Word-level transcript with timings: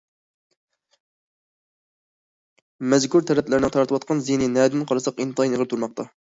مەزكۇر 2.95 3.29
تەرەپلەرنىڭ 3.33 3.77
تارتىۋاتقان 3.79 4.27
زىيىنى 4.29 4.51
نەدىن 4.59 4.91
قارىساق 4.93 5.23
ئىنتايىن 5.27 5.59
ئېغىر 5.59 5.75
تۇرماقتا. 5.75 6.11